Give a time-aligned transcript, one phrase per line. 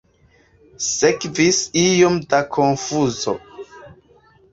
[0.85, 3.35] Sekvis iom da konfuzo.